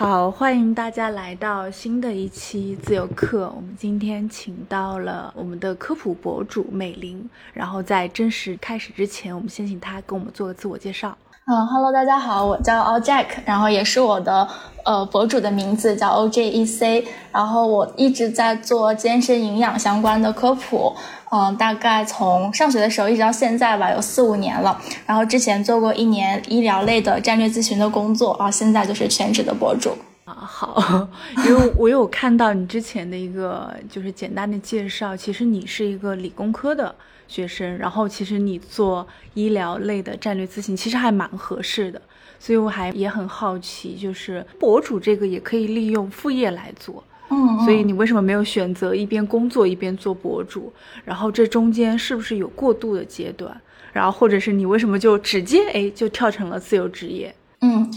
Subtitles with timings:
[0.00, 3.52] 好，欢迎大家来到新的一期自由课。
[3.54, 11.14] 我们今天请到了我们的科普博主美玲，然后在正式开始之前，我们先请她给我们做个自我介绍。
[11.46, 14.46] 嗯，Hello，大家好，我叫 O Jack，然后也是我的
[14.84, 20.94] 呃博主的名字叫 OJEC，然后我一直在做健身营养相关的科普。
[21.32, 24.80] 嗯，大概从上学的时候一直到现在吧，有四五年了。
[25.06, 29.90] 然后之前做过一年医疗类的战略咨询的工作，然后现在就是全职的博主。
[30.24, 31.08] 啊，好，
[31.46, 36.94] 因为我有看到你之前的一个就是简单的介绍，其实你是一个理工科的
[37.30, 42.02] 学生，然后其实你做医疗类的战略咨询，其实还蛮合适的。
[42.40, 47.04] 所以我还也很好奇，就是博主这个也可以利用副业来做。
[47.28, 50.72] 嗯，所以你为什么没有选择一边工作一边做博主？
[51.04, 53.58] 然后这中间是不是有过渡的阶段？
[53.92, 57.32] 然后或者是你为什么就直接哎就跳成了自由职业？
[57.60, 57.88] 嗯，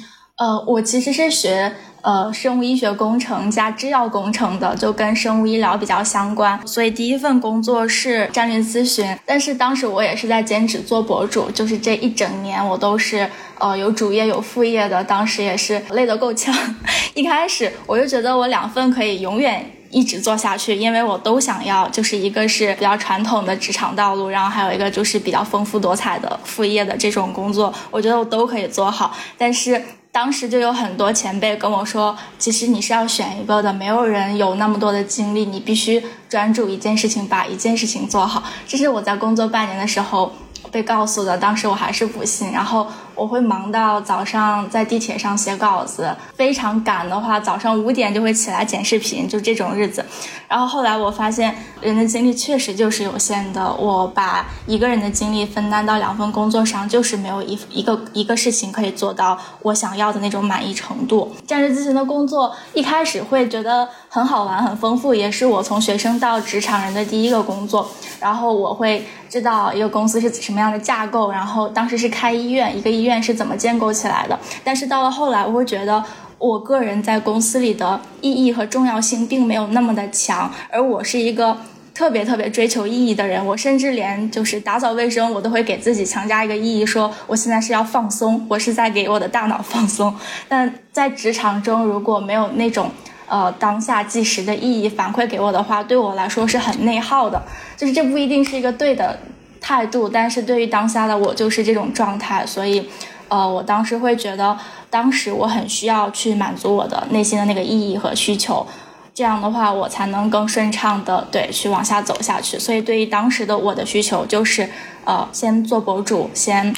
[0.44, 1.72] 呃，我其实是学。
[2.02, 9.18] 呃，生物医学工程加制药工程的，就跟生物医疗比较相关，所以第一份工作是战略咨询。
[9.26, 13.26] 但是当时我也是在兼职做博主，就是这一整年我都是
[13.58, 16.54] 呃有主业有副业的，当时也是累得够呛。
[17.16, 29.82] 一开始我就觉得我两份可以永远一直做下去，因为我都想要，就是一个是比较传统的职场道路，然后还有一个就是比较丰富多彩的副业的这种工作，我觉得我都可以做好，但是。
[30.14, 38.44] 当时就有很多前辈跟我说，其实你是要选一个的，没有人有那么多的精力，你必须专注一件事情，把一件事情做好。
[38.68, 40.32] 这是我在工作半年的时候
[40.72, 42.88] 被告诉的，当时我还是不信，然后。
[43.16, 50.04] 我会忙到早上在地铁上写稿子，非常赶的话，早上五点就会起来剪视频，就这种日子。
[50.48, 53.72] 然后后来我发现，人的精力确实就是有限的。
[53.74, 61.34] 我把一个人的精力分担到两份工作上，就是没有一一个一个事情可以做到我想要的那种满意程度。
[61.48, 67.88] 战略咨询的工作一开始会觉得很好玩、很丰富，也是我从学生到职场人的第一个工作。
[68.20, 73.03] 然后我会知道一个公司是什么样的架构，然后当时是开医院，一个医。
[73.04, 74.40] 医院是怎么建构起来的？
[74.64, 76.02] 但是到了后来，我会觉得
[76.38, 81.58] 我个人在公司里的意义和重要性并没有那么的强，而我是一个
[81.94, 83.46] 特别特别追求意义的人。
[83.46, 90.16] 我甚至连就是打扫卫生，我都会给自己强加一个意义，说我现在是要放松，我是在给我的大脑放松。
[90.48, 92.90] 但在职场中，如果没有那种
[93.28, 97.42] 呃当下即时的意义反馈给我的话，对我来说是很内耗的。
[97.78, 99.20] 就是这不一定是一个对的。
[99.64, 102.86] 态度，但是对于当下的我就是这种状态，所以，
[103.30, 104.60] 呃，我当时会觉得，
[104.90, 108.68] 当时我很需要去满足我的内心的那个意义和需求，
[109.14, 112.60] 这样的话，我才能更顺畅的对去往下走下去。
[112.60, 114.70] 所以，对于当时的我的需求，就是
[115.06, 116.76] 呃，先做博主，先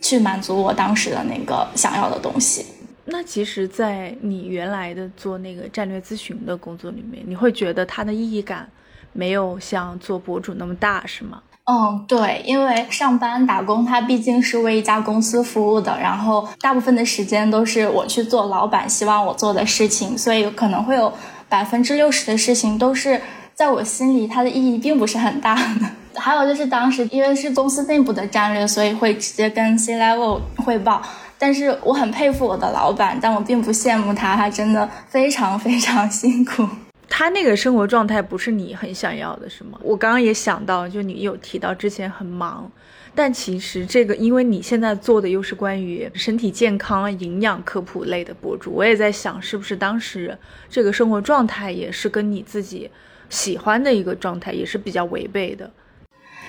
[0.00, 2.66] 去满足我当时的那个想要的东西。
[3.04, 8.68] 那其实，在你原来的做那个战略咨询的工作里面，你会觉得它的意义感
[9.12, 11.40] 没有像做博主那么大，是吗？
[11.68, 21.12] 嗯，对，因为上班打工，它毕竟是为一家公司服务的，然后大部分的时间都是我去做老板希望我做的事情，所以可能会有
[21.48, 23.20] 百分之六十的事情都是
[23.52, 25.90] 在我心里它的意义并不是很大的。
[26.14, 31.02] 还有就是当时因为是公司内部的战略，所以会直接跟 C level 汇报。
[31.38, 36.66] 但是我很佩服我的老板，但我并不羡慕他，他真的非常非常辛苦。
[37.08, 39.78] 他那个生活状态不是你很想要的，是吗？
[39.82, 42.70] 我刚刚也想到，就你有提到之前很忙，
[43.14, 50.36] 但其实这个，因为你现在做的又是关于身体健康、营养科普类的博主，我也在想，是不是当时
[50.68, 52.90] 这个生活状态也是跟你自己
[53.30, 55.70] 喜欢的一个状态，也是比较违背的。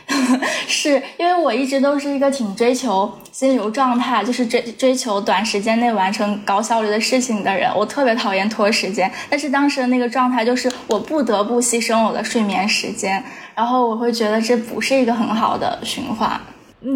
[0.67, 7.69] 是因为我一直都是一个挺追求心流状态，就是追追求短时间内完成高效率的事情的人。
[7.75, 13.23] 我特别讨厌拖时间，但是当时的那个状态就是我不得不牺牲我的睡眠时间，
[13.53, 16.39] 然后我会觉得这不是一个很好的循环。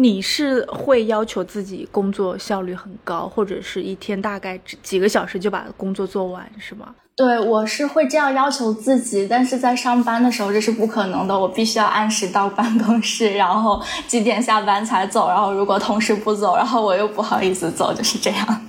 [0.00, 6.94] 你是会要求自己工作效率很高，或者是一天大概几个小时就把工作做完，是吗？
[7.14, 18.66] 对，我是会这样要求自己，但是在上班的时候这是不可能的，我必须要按时到办公室，然后几点下班才走，然后如果同事不走，然后我又不好意思走，就是这样。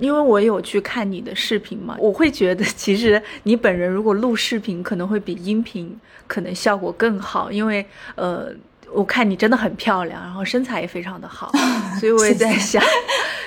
[0.00, 5.94] 因为我有去看你的视频嘛，我会觉得其实你本人如果录视频可能会比音频
[6.26, 7.84] 可能效果更好，因为
[8.14, 8.46] 呃。
[8.92, 11.50] 我看你真的很漂亮，然后身材也非常的好，
[11.98, 12.82] 所以我也在想，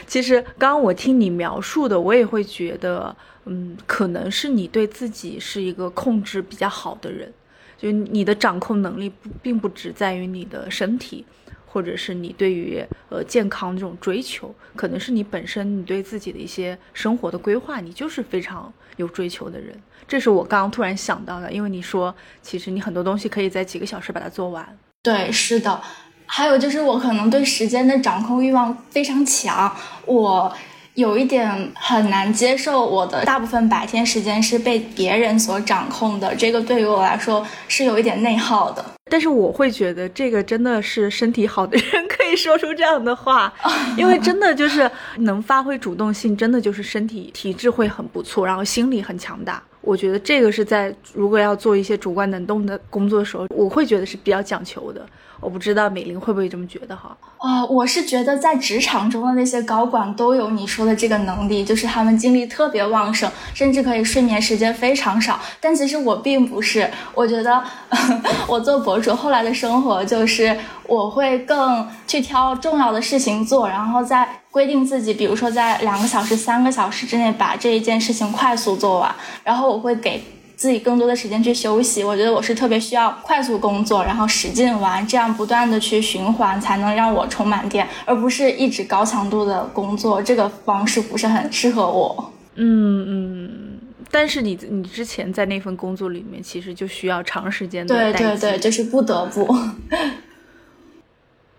[0.08, 3.16] 其实刚刚我听你描述的，我也会觉得，
[3.46, 7.32] 嗯，可能是你对自己是一个控制比较好的人，
[7.78, 11.26] 就你的掌控能力不并不只在于你的身体。
[11.68, 19.78] 或者是你对于呃健康这种追求，可能是你本身你对自己的一些生活的规划，你就是非常有追求的人。
[20.08, 24.66] 这是我刚刚突然想到的，因为你说其实你很多东西可以在几个小时把它做完。
[25.06, 25.80] 对，是的。
[26.26, 29.72] 还有就是我可能对时间的掌控欲望非常强，
[30.06, 30.52] 我。
[30.96, 38.95] 有一点很难接受，我的大部分白天时间是被别人所掌控的，这个对于我来说是有一点内耗的。
[39.12, 43.54] 但是我会觉得这个真的是身体好的人可以说出这样的话，
[43.96, 49.62] 因为真的就是能发挥主动性，真的就是身体体质会很不错，然后心理很强大。
[49.82, 55.06] 我觉得这个是在如果要做一些主观能动的工作的时候，我会觉得是比较讲求的。
[55.42, 57.16] 我不知道美玲会不会这么觉得哈？
[57.38, 65.40] 啊，我是觉得在职场中的那些高管都有你说的这个能力，就是他们精力特别旺盛，甚至可以睡眠时间非常少。
[65.60, 67.64] 但其实我并不是，我觉得
[68.48, 70.58] 我做博主后来的生活就是
[70.88, 79.14] 我会更去挑重要的事情做，然后再规定自己，比如说在两个小时、三个小时之内把这一件事情快速做完，
[79.44, 80.24] 然后我会给。
[80.58, 92.32] 自己更多的时间去休息，我觉得我是特别需要快速工作，然后使劲玩，这样不断的去循环，才能让我充满电，而不是一直高强度的工作，这个方式不是很适合我。
[92.56, 93.75] 嗯嗯，
[94.16, 99.54] 但是你你之前在那份工作里面，其实就需要长时间的对对对，就是不得不。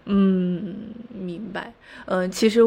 [0.07, 0.75] 嗯，
[1.13, 1.75] 明白。
[2.07, 2.63] 嗯，其实。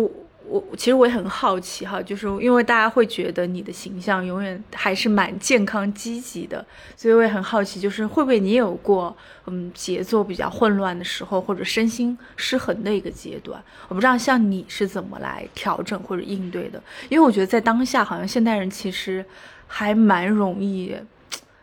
[0.52, 6.66] 我其实我也很好奇哈，就是因为大家会觉得你的形象永远还是蛮健康积极的，
[6.98, 9.16] 所以我也很好奇，就是会不会你有过
[9.46, 13.62] 嗯节奏比较混乱的时候，或者身心失衡的一个阶段？
[13.90, 19.24] 我不知道像你是怎么来调整或者应对的，因为我觉得在当下好像现代人其实
[19.70, 20.94] 还蛮容易，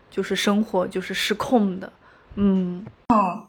[0.09, 1.91] 就是生活就是失控的。
[2.35, 3.43] 嗯嗯，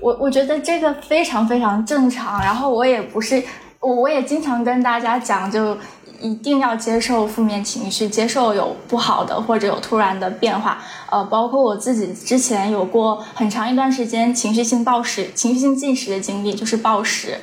[0.00, 3.40] 我我觉得这个非常非常正常，然后我也不是。
[3.80, 5.78] 我我也经常跟大家讲，就
[6.20, 10.82] 一定要接受负面情绪，接受有不好的或者有突然的变化。
[11.08, 17.38] 呃，包括我自己之前有过很长一段时间情绪性暴食、情绪性进食的经历，就是暴食。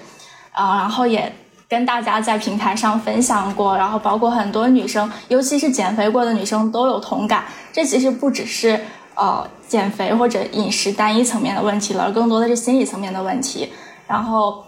[0.52, 1.34] 啊，然后也
[1.68, 7.46] 跟大家在平台上分享过，然后包括很多女生，尤其是减肥过的女生都有同感。
[7.74, 8.80] 这其实不只是
[9.16, 13.72] 呃减肥或者饮食单一层面的问题了，更多的是心理层面的问题。
[14.08, 14.64] 然后。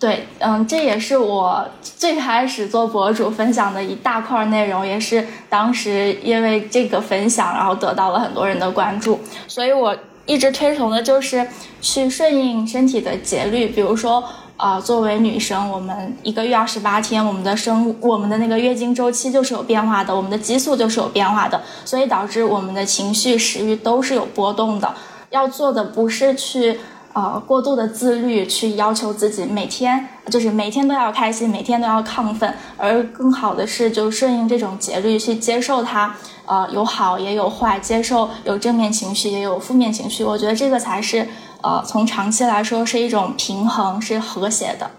[0.00, 9.20] 对，嗯，这也是我最开始做博主分享的一大块内容，也是当时因为这个分享，然后得到了很多人的关注。
[9.46, 9.96] 所以我
[10.26, 11.46] 一直推崇的就是
[11.80, 14.22] 去顺应身体的节律，比如说，
[14.56, 24.94] 啊，作为女生，我们一个月二十八天，我们的生，我们的那个月经周期就是有变化的，我们的激素就是有变化的，所以导致我们的情绪、食欲都是有波动的。
[25.30, 26.78] 要做的不是去。
[27.14, 36.14] 呃，过度的自律去要求自己每天就是每天都要开心，每天都要亢奋，而更好的是就顺应这种节律去接受它，
[36.46, 41.28] 呃，有好也有坏，接受有正面情绪也有负面情绪，我觉得这个才是
[41.62, 44.90] 呃从长期来说是一种平衡，是和谐的。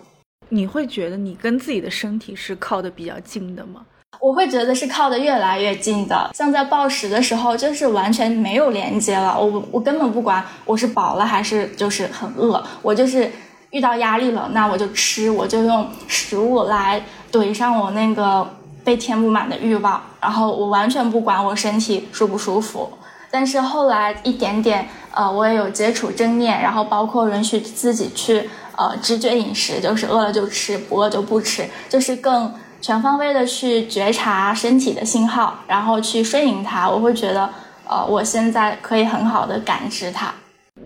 [0.50, 3.81] 你会觉得你跟自己的身体是靠的比较近的吗？
[4.24, 9.38] 我会觉得是靠的越来越近的，像在暴食的时候，就是完全没有连接了。
[9.38, 13.30] 我我根本不管我是饱了还是就是很饿，我就是
[13.71, 18.50] 遇到压力了，那我就吃，我就用食物来怼上我那个
[18.81, 22.90] 被填不满的欲望，然后我完全不管我身体舒不舒服。
[23.30, 32.50] 但是后来一点点，呃，我也有接触正念，然后包括允许自己去呃直觉饮食，就是饿了就吃，不饿就不吃，就是更。
[32.83, 37.49] 全方位的去觉察身体的信号，然后去顺应它，我会觉得，
[37.87, 40.33] 呃，我现在可以很好的感知它。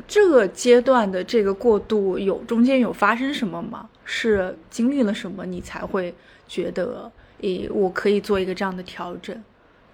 [0.08, 3.88] 这个阶段的这个过渡有中间有发生什么吗？
[4.06, 6.14] 是经历了什么，你才会
[6.48, 7.12] 觉得，
[7.42, 9.36] 诶，我可以做一个这样的调整，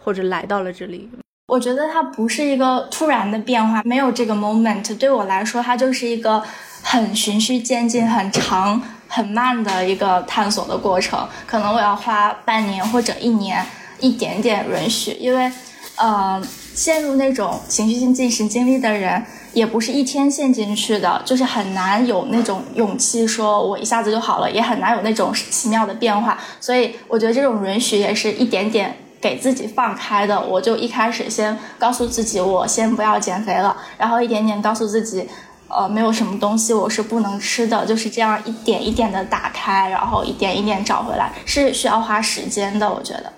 [0.03, 1.09] 或者来到了这里？
[1.47, 6.43] 我觉得它不是一个突然的变化，没有这个 moment，对我来说，它就是一个
[6.81, 8.81] 很循序渐进、很长。
[9.15, 13.63] 很慢的一个探索的过程，可能我要花半年或者一年，
[13.99, 15.51] 一点点允许，因为，
[15.97, 16.41] 呃，
[16.73, 30.41] 陷入那种情绪性进食经历的人，也不是一天陷进去的，就是很难有那种勇气说我一下子就好了，也很难有那种奇妙的变化，所以我觉得这种允许也是一点点给自己放开的。
[30.41, 35.29] 我就一开始先告诉自己，我先不要减肥了，然后一点点告诉自己。
[35.75, 43.33] 呃，没有什么东西我是不能吃的，就是这样一点一点的打开，然后一点一点找回来，是需要花时间的，我觉得。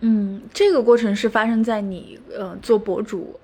[0.00, 3.38] 嗯，这个过程是发生在你呃做博主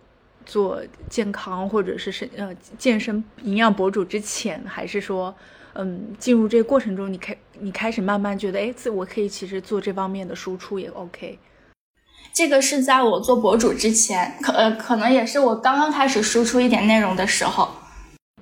[0.46, 5.34] 做健康或者是身呃健身营养博主之前，还是说，
[5.72, 11.36] 嗯，进入这个过程中，你开你开始慢慢觉得，哎，自我可以其实做这方面的输出也 OK。
[12.32, 17.68] 这个是在我做博主之前，可呃可能也是我刚刚开始输出一点内容的时候，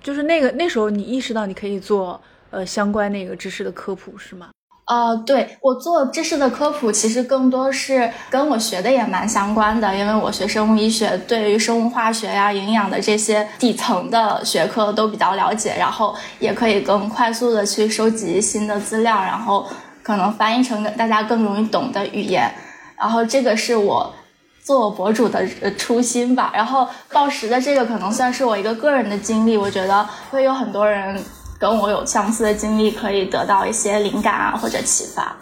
[0.03, 2.21] 就是那个那时候你意识到你可以做
[2.51, 4.49] 呃相关那个知识的科普是吗？
[4.85, 19.67] 呃，对我做知识的科普，其实更多是跟我学的也蛮相关的，因为我学生物医学，对于生物化学呀、营养的这些底层的学科都比较了解，然后也可以更快速的去收集新的资料，然后
[20.03, 22.53] 可能翻译成大家更容易懂的语言，
[23.03, 24.15] 然后这个是我
[24.63, 26.53] 做博主的初心吧。
[26.55, 31.23] 然后报时的这个可能算是我一个个人的经历，我觉得会有很多人。
[31.63, 35.33] 跟我有相似的经历，可以得到一些灵感啊，或者启发。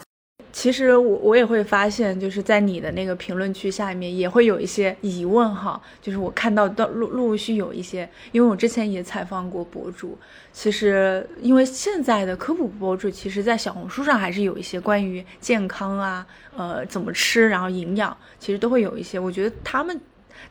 [0.52, 5.80] 其实我我也会发现，就是在你的那个评论区下面，也会有一些疑问哈。
[6.02, 10.18] 就是我看到到陆陆续有一些，因为我之前也采访过博主。
[10.52, 16.26] 其实，因为现在的科普博主，其实在小红书上还是有一些关于健康啊，
[16.56, 19.18] 呃，怎么吃，然后营养，其实都会有一些。
[19.18, 20.00] 我觉得他们。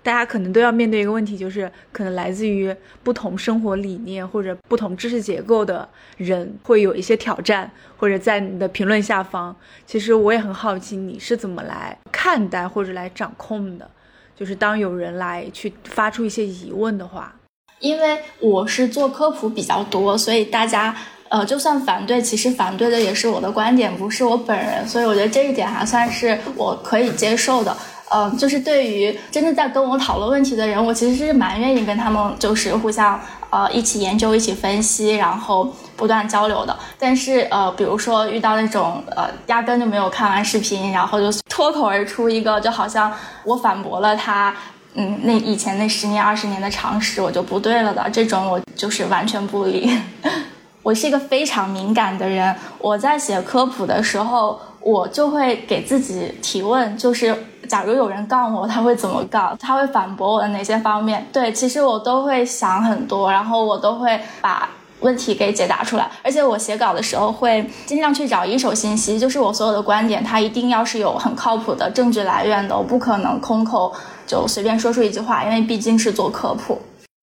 [0.01, 5.87] 大家可能都要面对一个问题，就是可能来自于不同生活理念或者不同知识结构的
[6.17, 13.89] 人会有一些挑战，或者在你的评论下方，其实我也很好奇你是怎么来看待或者来掌控的，
[14.35, 17.35] 就是当有人来去发出一些疑问的话，
[17.79, 20.95] 因为我是做科普比较多，所以大家
[21.27, 27.75] 呃就算反对，其实反对的也是我的观点，不是我本人，所以我觉得这一点还算是我可以接受的。
[28.11, 33.19] 嗯，就是对于真的在跟我讨论问题的人，我其实是蛮愿意跟他们就是互相
[33.51, 36.75] 呃一起研究、一起分析，然后不断交流的。
[36.97, 43.13] 但是呃，比如说遇到那种呃压根就没有看完视频，然后就脱口而出一个，就好像
[43.43, 44.55] 我反驳了他，
[44.95, 49.95] 嗯，那以前那十年、二十年的常识我就不对了的这种，我就是完全不理。
[50.81, 57.45] 我是一个非常敏感的人，我在写科普的时候，我就会给自己提问，就是。
[57.69, 59.55] 假如有人杠我，他会怎么杠？
[59.59, 61.25] 他会反驳我的哪些方面？
[61.31, 64.67] 对，其实我都会想很多，然后我都会把
[65.01, 66.09] 问题给解答出来。
[66.23, 73.93] 而且我写稿的时候会尽量去找一手信息，就是我所有的观点，它一定要是有很靠谱的证据来源的，我不可能空口
[74.25, 76.81] 就随便说出一句话，因为毕竟是做科普。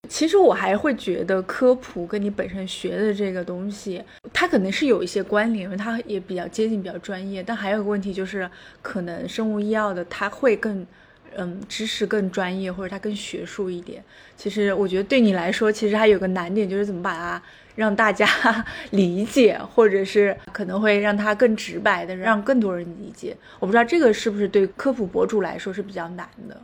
[0.09, 7.43] 其实我还会觉得科普跟你本身学的这个东西，它可能是有一些关联，因为它也比较接近、比较专业。
[7.43, 8.49] 但还有个问题就是，
[8.83, 10.87] 可能生物医药的它会更，
[11.37, 14.03] 嗯，知识更专业，或者它更学术一点。
[14.37, 17.43] 其实我觉得对你来说，其实还有个难点，就是怎么把它
[17.75, 18.27] 让大家
[18.93, 23.37] 理解，或者是可能会让它更直白的让更多人理解。
[23.59, 26.61] 我不知道这个是不是对科普博主来说是比较难的。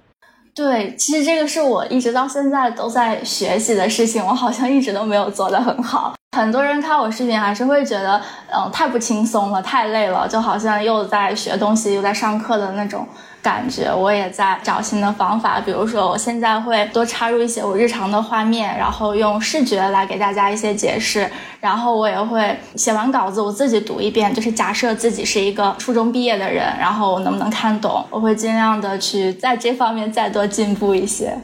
[0.55, 6.13] 对，其实这个是我一直到现在都在学习的事情，我好像一直都没有做得很好。
[6.37, 8.21] 很多人看我视频还是会觉得，
[8.55, 13.07] 嗯，太不轻松了，太累了，就好像又在学东西，又在上课的那种。
[13.43, 21.29] 感觉我也在找新的方法，比如说我现在会多插入一些我日常的画面，然后用视觉来给大家一些解释。
[21.61, 28.05] 然后我也会写完稿子，我自己读一遍，就是假设自己是一个初中毕业的人，然后我能不能看懂？
[28.11, 31.37] 我会尽量的去在这方面再多进步一些。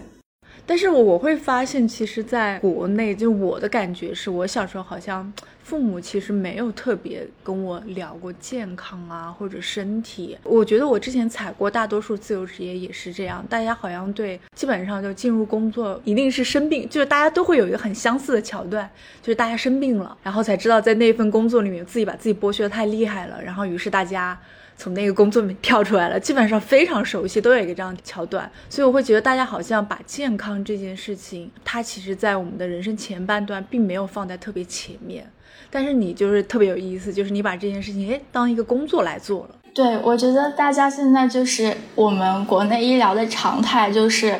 [0.66, 5.32] 但是我会发现，其实在国内，就我的感觉是，我小时候好像
[5.68, 10.34] 父母其实没有特别跟我聊过健康啊，或者身体。
[10.42, 18.88] 我觉得我之前踩过大多数自由职业也是这样，大家好像对基本上就进入工作一定是生病，就是大家都会有一个很相似的桥段，
[19.20, 24.40] 就是大家生病了，然后才知道在那份工作里面自己把自己剥削的太厉害了，然后于是大家。
[24.80, 35.28] 从那个工作里跳出来了，基本上非常熟悉，都有一个这样的桥段，所以我会觉得大家好像把健康这件事情，它其实在我们的人生前半段并没有放在特别前面，
[35.70, 39.54] 但是你就是特别有意思，就是你把这件事情诶当一个工作来做了。
[39.74, 44.38] 对，我觉得大家现在就是我们国内医疗的常态，就是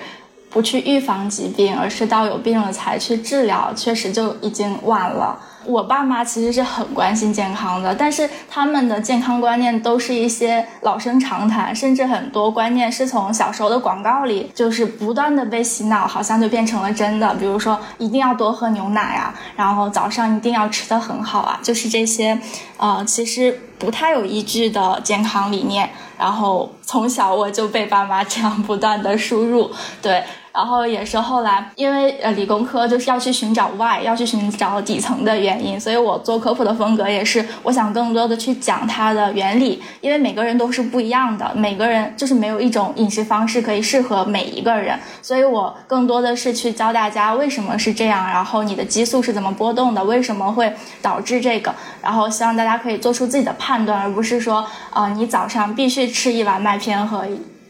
[0.50, 5.38] 不去预防疾病，而是到有病了才去治疗，确实就已经晚了。
[5.68, 17.34] 我爸妈其实是很关心健康的，但是他们的健康观念都是一些老生常谈，甚至很多观念是从小时候的广告里就是不断的被洗脑，好像就变成了真的。
[17.34, 22.40] 比如说一定要多喝牛奶啊，然后早上一定要吃的很好啊，就是这些
[22.78, 25.90] 呃，其实不太有依据的健康理念。
[26.18, 29.70] 然后从小我就被爸妈这样不断的输入，
[30.00, 30.24] 对。
[30.58, 51.72] 然后也是后来，因为呃理工科就是要去寻找 why，要去寻找底层的原因，所以我做科普的风格也是，我想更多的去讲它的原理，因为每个人都是不一样的，每个人就是没有一种饮食方式可以适合每一个人，所以我更多的是去教大家为什么是这样，然后你的激素是怎么波动的，为什么会导致这个，
[52.02, 57.24] 然后希望大家可以做出自己的判断，而不是说啊你早上必须吃一碗麦片和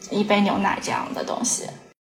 [0.09, 1.65] 一杯牛奶这样的东西。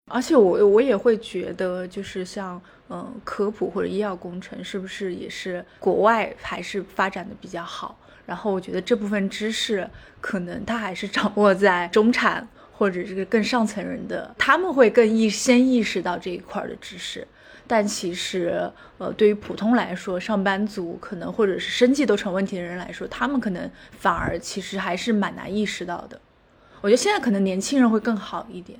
[0.07, 7.99] 而且我我也会觉得，就是像嗯科普或者医药工程，是不是也是国外还是发展的比较好？
[8.25, 17.27] 然后我觉得这部分知识可能它还是掌握在中产或者是更上层人的，他们会更意先意识到这一块的知识。
[17.65, 26.19] 但其实呃对于普通来说，上班族可能或者是生计都成问题的人来说，他们可能反而其实还是蛮难意识到的。
[26.79, 28.79] 我觉得现在可能年轻人会更好一点。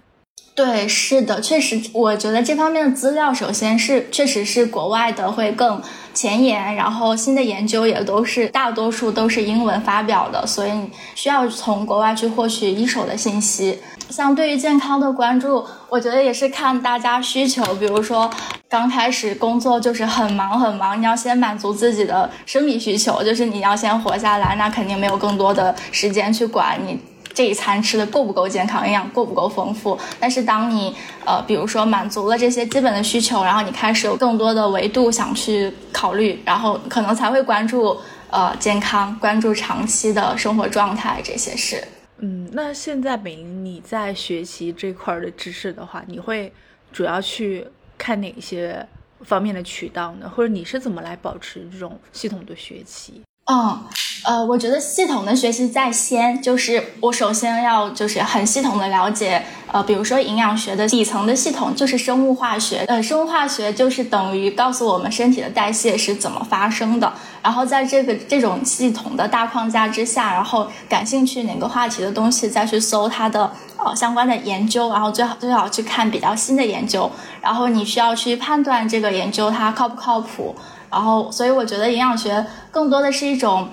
[0.57, 5.79] 对，是的，确实，我觉得这方面的资料，首先是确实是国外的会更
[6.15, 13.77] 前沿，然后新的研究也都是大多数都是英文发表的，所以你需要从国外去获取一手的信息。
[14.09, 18.27] 像对于健康的关注，我觉得也是看大家需求，比如说
[18.67, 26.99] 刚开始工作就是很忙很忙，你要先满足自己的生理需求，就是你要先活下来，那肯定没有更多的时间去管你。
[27.37, 29.95] 这一餐吃的够不够健康，营养够不够丰富？
[30.19, 37.95] 但是当你呃，比如说满足了这些基本的需求，然后你开始有更多的维度想去考虑，然后可能才会关注
[38.31, 41.87] 呃健康，关注长期的生活状态这些事。
[42.17, 46.51] 嗯，那现在美莹你在学习这块的知识的话，你会
[46.91, 47.67] 主要去
[47.99, 48.83] 看哪些
[49.21, 50.27] 方面的渠道呢？
[50.35, 53.21] 或者你是怎么来保持这种系统的学习？
[53.49, 53.79] 嗯，
[54.25, 80.53] 呃，我觉得系统的学习在先，就是我首先要就是很系统的了解，呃，比如说营养学的底层的系统就是生物化学，呃，生物化学就是等于告诉我们身体的代谢是怎么发生的，然后在这个这种系统的大框架之下，然后感兴趣哪个话题的东西再去搜它的呃相关的研究，然后最好最好去看比较新的研究，然后你需要去判断这个研究它靠不靠谱。
[80.89, 83.69] 然后，所以我觉得营养学更多的是一种，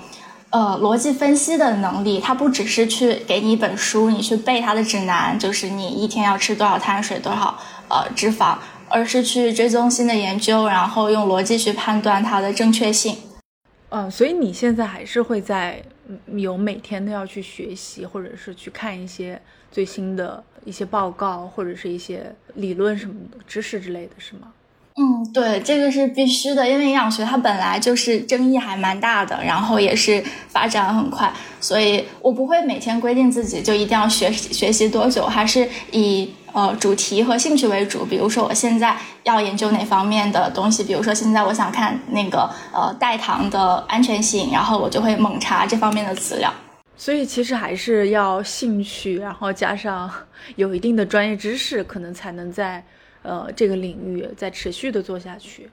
[0.50, 2.20] 呃，逻辑分析的能力。
[2.20, 8.56] 它不只是去给你一本书，你去背它的指南，就是你一天要吃多少碳水、多少呃脂肪，
[8.88, 13.16] 而是去追踪新的研究，然后用逻辑去判断它的正确性。
[13.90, 15.80] 嗯，所以你现在还是会在
[16.34, 24.48] 有每天都要去学习，或者是去看一些最新的一些报告，或者是一些理论什么的知识之类的是吗？
[24.96, 38.04] 嗯，对，这个是必须的，因为营养学它本来就是争议还蛮大的，然后也是发展很快，所以我不会每天规定自己就一定要学学习多久，还是以呃主题和兴趣为主。
[38.04, 46.54] 比如说我现在要研究哪方面的东西，比如说现在我想看那个呃代糖的安全性，然后我就会猛查这方面的资料。
[46.96, 50.08] 所以其实还是要兴趣，然后加上
[50.54, 52.84] 有一定的专业知识，可能才能在。
[53.24, 55.68] 呃，这个领域在持续的做下去。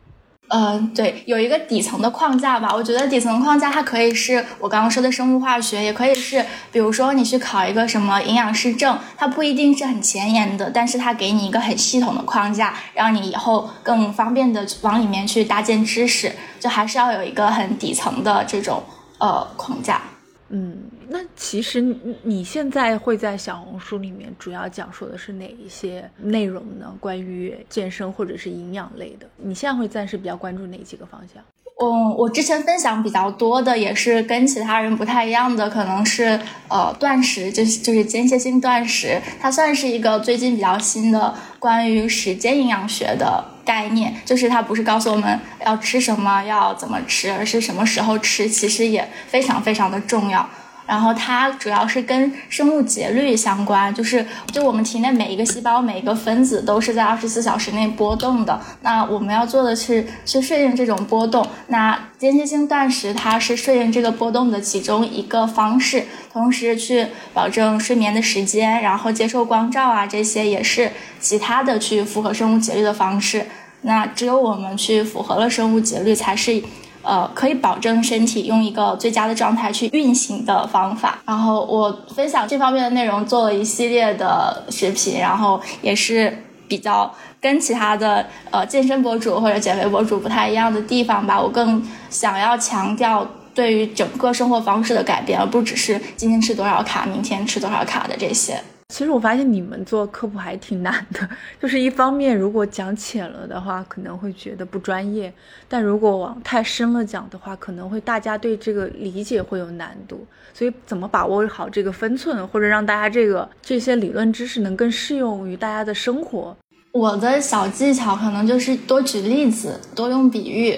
[0.54, 2.74] 嗯，对，有一个底层的框架吧。
[2.76, 16.34] 我觉得底层框架它可以是我刚刚说的生物化学，也可以是，比如说你去考一个什么营养师证，它不一定是很前沿的，但是它给你一个很系统的框架，让你以后更方便的往里面去搭建知识。
[16.60, 18.84] 就还是要有一个很底层的这种
[19.20, 20.02] 呃框架。
[20.50, 20.78] 嗯。
[21.13, 26.93] 那其实你你现在会在小红书里面主要讲述的是哪一些内容呢？
[27.02, 31.43] 关于健身或者是营养类的，你现在会暂时比较关注哪几个方向？
[31.84, 50.47] 嗯，我之前分享比较多的也是跟其他人不太一样的，可能是呃断食，就是就是间歇性断食，它算是一个最近比较新的关于时间营养学的概念，就是它不是告诉我们要吃什么要怎么吃，而是什么时候吃，其实也非常非常的重要。
[50.92, 58.60] 然后它主要是跟生物节律相关，就是就我们体内每一个细胞、每一个分子都是在二十四小时内波动的。
[58.82, 61.48] 那我们要做的是去顺应这种波动。
[61.68, 73.46] 那间歇性断食它是顺应这个波动的其中一个方式，同时去保证睡眠的时间，然后接受光照啊，这些也是其他的去符合生物节律的方式。
[73.84, 76.62] 那只有我们去符合了生物节律，才是。
[77.04, 81.20] 呃，可以保证身体用一个最佳的状态去运行的方法。
[81.26, 91.42] 然后我分享这方面的内容，做了一系列的视频，然后也是比较跟其他的呃健身博主或者减肥博主不太一样的地方吧。
[91.42, 98.62] 我更想要强调对于整个生活方式的改变，而不只是今天吃多少卡，明天吃多少卡的这些。
[98.92, 101.30] 其实我发现你们做科普还挺难的，
[101.62, 105.32] 就是一方面如果讲浅了的话，可能会觉得不专业；
[105.70, 110.28] 但如果往太深了讲的话，可能会大家对这个理解会有难度。
[110.54, 116.54] 所以怎么把握好这个分寸，或者让大家这个这些理论知识能更适用于大家的生活？
[116.92, 120.78] 我的小技巧可能就是多举例子，多用比喻，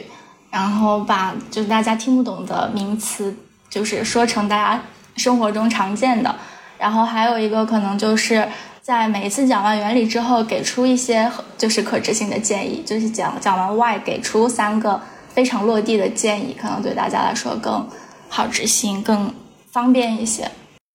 [0.52, 3.36] 然后把就是大家听不懂的名词，
[3.71, 4.84] 就是说成大家
[5.17, 6.36] 生活中常见的。
[6.83, 8.45] 然后还有一个可能就是
[8.81, 17.87] 在每一次讲完原理之后，给出一些就是可执行的建议，就是讲讲完 why，给出三个非常落地的建议，可能对大家来说更
[18.27, 19.33] 好执行，更
[19.71, 20.45] 方便一些。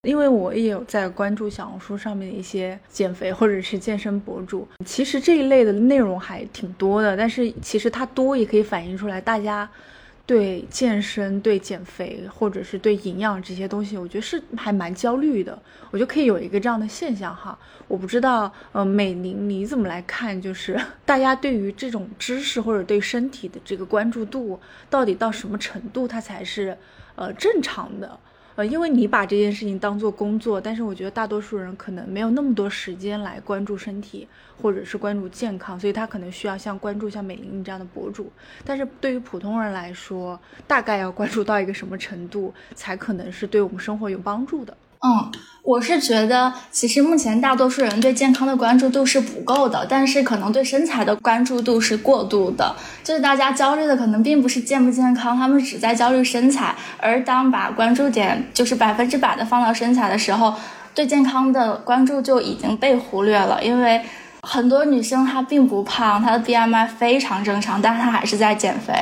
[0.02, 9.66] 因为我也有在关注小红书上面的一些减肥或者是健身博主，其实这一类的内容还挺多的，但是其实它多也可以反映出来大家。
[10.28, 15.58] 对健身、对减肥，或者是对营养这些东西，我觉得是还蛮焦虑的。
[15.90, 20.38] 我就可以有一个这样的现象哈，我不知道，呃，美玲你怎么来看？
[20.38, 24.60] 就是 大家对于这种知识或者对身体的这个关注度，
[24.90, 26.76] 到底到什么程度，它才是
[27.14, 28.20] 呃正常的？
[28.58, 34.26] 呃，因为你把这件事情当做工作，但是我觉得大多数人可能没有那么多时间来关注身体，
[34.60, 38.32] 或者是关注健康，所以他可能需要像关注像美玲这样的博主。
[38.64, 44.76] 但是对于普通人来说，大概要关注到一个什么程度，才可能是对我们生活有帮助的？
[45.00, 45.30] 嗯，
[45.62, 52.74] 我是觉得，其实目前大多数人对健康的关注度是不够的，但是可能对身材的关注度是过度的。
[53.04, 56.74] 就是大家焦虑的可能并不是健不健康，他们只在焦虑身材。
[56.98, 60.52] 而当把关注点就是百分之百的放到身材的时候，
[60.94, 63.62] 对健康的关注就已经被忽略了。
[63.62, 64.02] 因为
[64.42, 68.92] 很多女生她并不胖，她的 BMI 非常正常，但是她还是在减肥。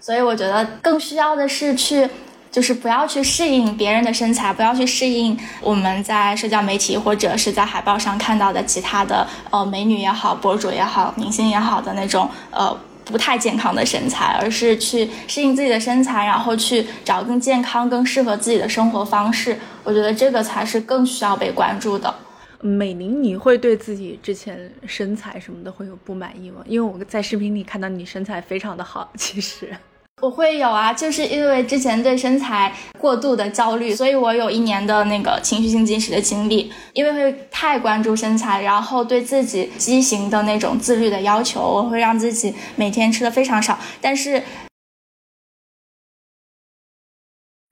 [0.00, 2.08] 所以我觉得更需要的是去。
[2.50, 19.58] 就是不要去适应别人的身材，不要去适应我们在社交媒体或者是在海报上看到的其他的呃美女也好、博主也好、明星也好的那种呃不太健康的身材，而是去适应自己的身材，然后去找更健康、更适合自己的生活方式。
[19.84, 22.12] 我觉得这个才是更需要被关注的。
[22.60, 26.60] 美玲，你会对自己之前身材什么的会有不满意吗？
[26.66, 29.74] 因为我在视频里看到你身材非常的好，其实。
[30.20, 36.70] 我会有啊，就是因为之前对身材过度的焦虑，所以我有一年的那个情绪性进食的经历。
[36.92, 43.78] 因为会太关注身材，然后对自己畸形的那种自律的要求，我会让自己每天吃的非常少。
[44.00, 44.42] 但是，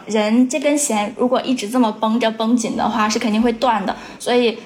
[0.07, 3.95] 人这根弦如果一直这么绷着绷紧的话，是肯定会断的。
[4.19, 4.59] 所以。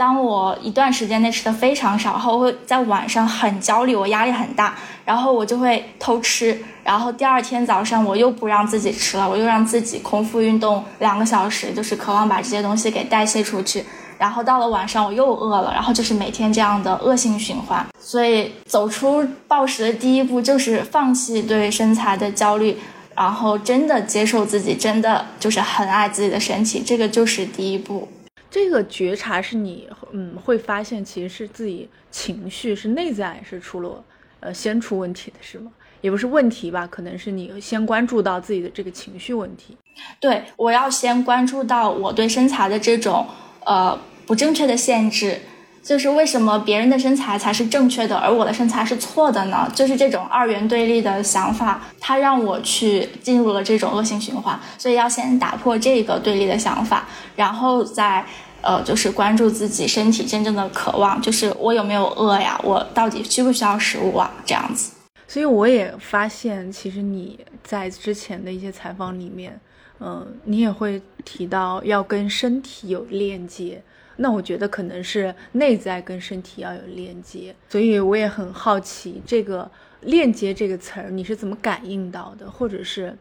[0.00, 13.84] 当我一段时间内吃的非常少，然后会在晚上很焦虑，我压力很大，然后我就会偷吃，然后第二天早上我又不让自己吃了，我又让自己空腹运动两个小时，就是渴望把这些东西给代谢出去，
[14.16, 17.86] 然后到了晚上我又饿了，然后就是每天这样的恶性循环。
[18.00, 22.74] 所以走出暴食的第一步就是放弃对身材的焦虑，
[23.14, 28.08] 然后真的接受自己，真的就是很爱自己的身体，这个就是第一步。
[28.50, 34.04] 这个觉察是你，嗯，会发现其实是自己情绪是内在是出了，
[34.40, 35.70] 呃，先出问题的是吗？
[36.00, 39.76] 也不是问题吧，可能是你先关注到自己的这个情绪问题。
[40.18, 43.26] 对，我要先关注到我对身材的这种，
[43.66, 45.38] 呃，不正确的限制，
[45.82, 49.70] 就是为什么别人的身材才是正确的，而我的身材是错的呢？
[49.74, 54.58] 就是这种二元对立的想法，它让我去进入了这种恶性循环。
[54.78, 58.24] 所以要先打破这个对立的想法，然后再。
[58.62, 62.60] 呃，就是关注自己身体真正的渴望，就是我有没有饿呀？
[62.62, 64.30] 我到底需不需要食物啊？
[64.44, 64.92] 这样子。
[65.26, 69.58] 所以我也发现，其实你在之前的一些采访里面，
[69.98, 73.82] 嗯，你也会提到要跟身体有链接。
[74.22, 77.54] 那我觉得可能是内在跟身体要有链接。
[77.68, 79.68] 所以我也很好奇，这个
[80.02, 82.50] 链接这个词儿你是怎么感应到的？
[82.50, 83.16] 或者是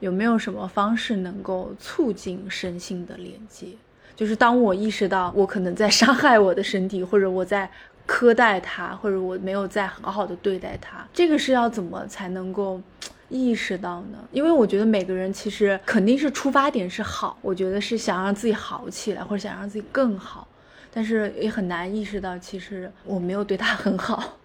[0.00, 3.68] 有没有什么方式能够促进身心的连接？
[4.14, 7.70] 就是当我意识到我可能在伤害我的身体，或者我在
[8.06, 12.80] 苛待它，或者我没有在好好的对待它，这个是要怎么才能够
[13.28, 14.18] 意识到呢？
[14.32, 20.46] 因为我觉得每个人其实肯定是出发点是好，我觉得是想让自己好起来，或者想让自己更好，
[20.92, 24.38] 但是也很难意识到其实我没有对他很好。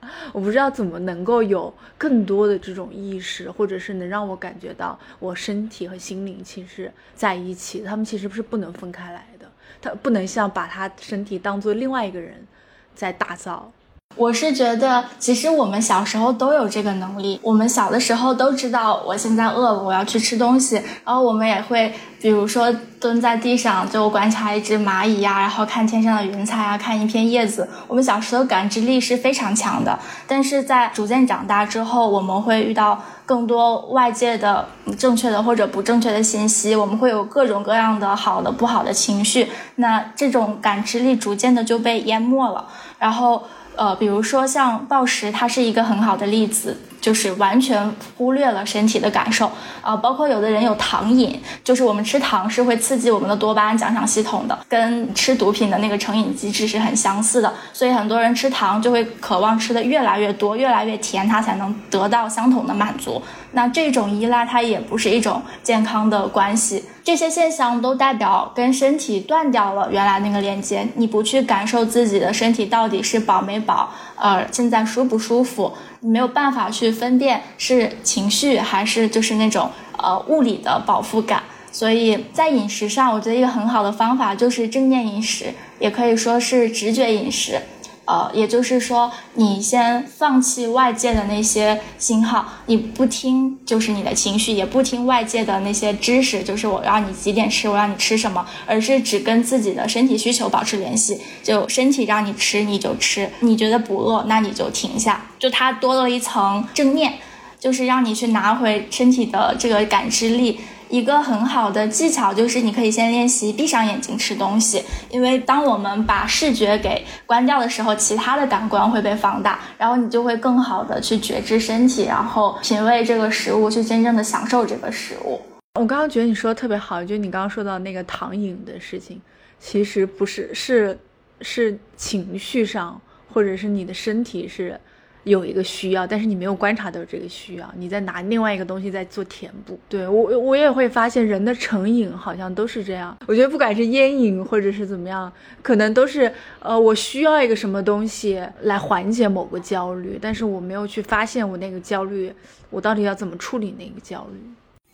[0.32, 12.46] 我不知道怎么能够有更多的这种意识，或者是能让我感觉到我身体和心灵其实在一起，他们其实不是不能分开来的，他不能像把他身体当做另外一个人
[12.94, 13.72] 在打造。
[14.16, 17.38] 我是觉得，其实我们小时候都有这个能力。
[17.40, 20.74] 我们小的时候都知道，我现在饿了，我要去吃东西。
[21.04, 27.68] 然后我们也会，比如说蹲在地上就观察一只蚂蚁呀，然后看天上的云彩啊，看一片叶子。
[27.86, 29.96] 我们小时候感知力是非常强的。
[30.26, 34.66] 但是在逐渐长大之后，我们会遇到更多外界的
[34.98, 39.48] 正确的或者不正确的信息，我们会有各种各样的好的、不好的情绪。
[39.76, 42.66] 那这种感知力逐渐的就被淹没了。
[42.98, 43.44] 然后。
[43.78, 46.76] 呃，比如说像暴食，它是一个很好的例子。
[47.00, 49.50] 就是完全忽略了身体的感受
[49.82, 57.52] 啊，包括有的人有糖瘾，就是我们吃糖是会刺激我们的多巴胺奖赏系统的，跟吃毒品的那个成瘾机制是很相似的。
[57.72, 63.22] 所以很多人吃糖就会渴望吃的越来越多，越来越甜，它才能得到相同的满足。
[63.52, 66.84] 那这种依赖它也不是一种健康的关系。
[67.02, 73.88] 这些现象都代表跟身体断掉了原来那个连接，你不去感受自己的身体到底是饱没饱，
[74.20, 75.72] 呃，现在舒不舒服。
[76.00, 87.60] 没有办法去分辨是情绪还是就是那种呃物理的饱腹感，所以在饮食上，我觉得一个很好的方法就是正念饮食，也可以说是直觉饮食。
[88.08, 101.20] 呃，也就是说，你先放弃外界的那些信号，你不听，就是你的情绪，也不听外界的那些知识，就是我让你几点吃，我让你吃什么，而是只跟自己的身体需求保持联系。
[101.42, 105.26] 就身体让你吃，你就吃；你觉得不饿，那你就停下。
[105.38, 107.12] 就它多了一层正念，
[107.60, 110.58] 就是让你去拿回身体的这个感知力。
[110.88, 125.40] 一个很好的技巧就是，你可以先练习闭上眼睛吃东西，因为当我们把视觉给关掉的时候，其他的感官会被放大，然后你就会更好的去觉知身体，然后品味这个食物，去真正的享受这个食物。
[125.78, 129.20] 我刚刚觉得你说的特别好，就你刚刚说到那个糖瘾的事情，
[129.60, 130.98] 其实不是，是
[131.42, 133.00] 是情绪上，
[133.32, 134.80] 或者是你的身体是。
[135.28, 139.78] 有一个需要，但是你没有观察到这个需要，你在拿另外一个东西在做填补。
[139.88, 143.16] 对我，我也会发现人的成瘾好像都是这样。
[143.26, 152.32] 我觉得不管是烟瘾或者是怎么样，可能都是呃，我需要一个什么东西来缓解某个焦虑，但是我没有去发现我那个焦虑，
[152.70, 154.40] 我到底要怎么处理那个焦虑。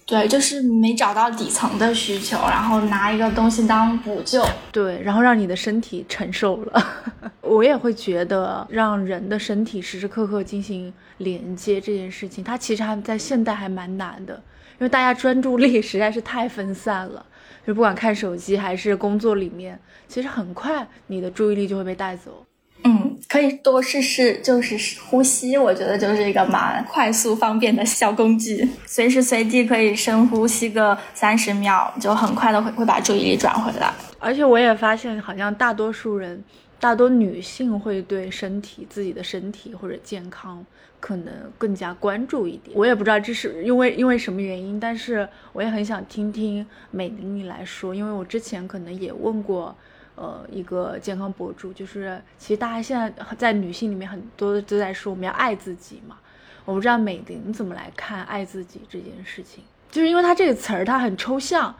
[0.07, 6.87] 对，就是没找到底层的需求，然后拿一个东西当补救，对，然后让你的身体承受了。
[7.41, 17.25] 我也会觉得，让人的身体时时刻刻进行连接这件事情，它其实还在现代还蛮难的，因为大家专注力 实在是太分散了，
[17.67, 22.45] 就不管看手机还是工作里面，其实很快你的注意力就会被带走。
[22.87, 33.91] 嗯，可以多试试，就是呼吸，我觉得就是一个蛮快速方便的小工具，随时随地可以深呼吸个三十秒，就很快的会会把注意力转回来。
[34.19, 36.45] 而且我也发现，好像大多数人，
[36.79, 40.63] 大多女性会对身体、自己的身体或者健康
[41.01, 42.77] 可能更加关注一点。
[42.77, 49.75] 我也不知道这是因为因为什么原因，但是我也很想听听美玲你来说，因为我之前可能也问过。
[50.17, 56.17] 呃，一个健康博主，就是其实大家现在在女性里面很多都在说我们要爱自己嘛。
[56.65, 61.75] 我不知道美玲怎么来看爱自己这件事情，就是因为它这个词儿它很抽象，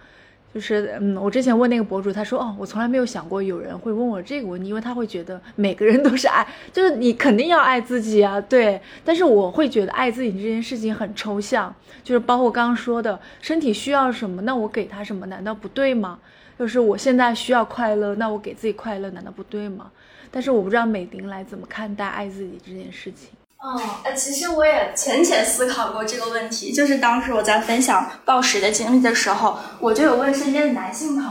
[0.53, 8.79] 就是嗯，我之前问那个博主，他说哦，我从来没有想过有人会问我这个问题，因为他会觉得每个人都是爱，就是你肯定要爱自己啊，对。
[9.05, 16.19] 但是我会觉得爱自己这件事情很抽象，就是包括刚刚说的身体需要什么，那我给他什么，难道不对吗？
[16.59, 19.91] 就是我现在需要快乐，那我给自己快乐难道不对吗？
[20.31, 23.29] 但是我不知道美玲来怎么看待爱自己这件事情。
[23.65, 26.73] 嗯，呃，其实我也浅浅思考过这个问题。
[26.73, 31.31] 就是当时我在分享暴食的经历的时候，我就有问身边的男性朋友，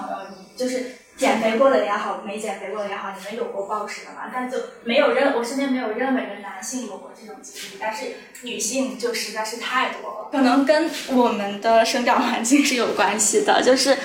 [0.55, 0.86] 就是
[1.17, 4.31] 减肥过的也好，没减肥过的也好，你们有过暴食的吗？
[4.33, 8.05] 但就没有任我身边没有任何一个男性有过这种经历，但是
[8.41, 10.29] 女性就实在是太多了。
[10.31, 13.97] 可能跟我们的生长环境是有关系的，就是。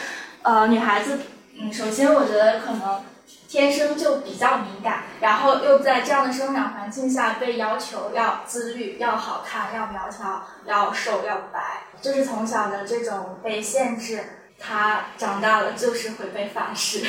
[0.49, 1.19] 呃，女孩子，
[1.61, 3.05] 嗯，首先我觉得可能
[3.51, 14.25] 天生就比较敏感，然后又在这样的生长环境下被要求要自律、要好看、要苗条、要瘦、要白，就是从小的这种被限制，
[14.59, 17.07] 她长大了就是会被反噬。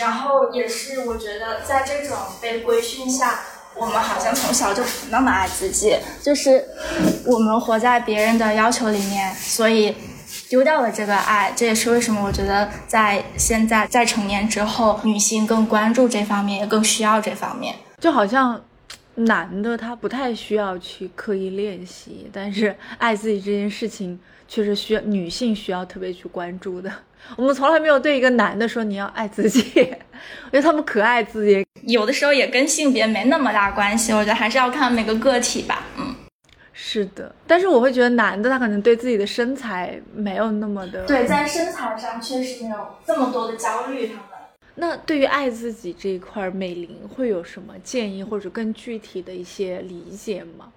[0.00, 3.40] 然后也是我觉得在这种被规训下，
[3.74, 6.64] 我们好像从小就不那么爱自己，就是
[7.26, 9.94] 我们活在别人的要求里面，所以。
[10.48, 17.74] 丢掉了这个爱，这也是为什么我觉得在现在在成年之后，女性更关注这方面，也更需要这方面。
[18.00, 18.60] 就好像
[19.14, 26.90] 男的他不太需要去刻意练习，但是爱自己这件事情却是需要女性需要特别去关注的。
[27.36, 31.66] 我们从来没有对一个男的说你要爱自己，我觉得他们可爱自己。
[31.82, 35.82] 有的时候也跟性别没那么大关系，我觉得还是要看每个个体吧。
[36.78, 44.06] 嗯，是的，但是我会觉得男的他可能对自己的身材没有那么的对，在身材上确实没有这么多的焦虑。
[44.06, 44.22] 他们
[44.76, 50.72] 那对于爱自己这一块，美玲会有什么建议或者更具体的一些理解吗？